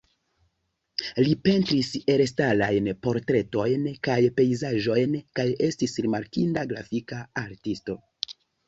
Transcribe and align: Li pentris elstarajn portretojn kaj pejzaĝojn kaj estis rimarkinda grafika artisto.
Li 1.27 1.35
pentris 1.47 1.89
elstarajn 2.13 2.89
portretojn 3.09 3.87
kaj 4.09 4.19
pejzaĝojn 4.41 5.17
kaj 5.41 5.49
estis 5.71 5.99
rimarkinda 6.07 6.69
grafika 6.75 7.25
artisto. 7.49 8.03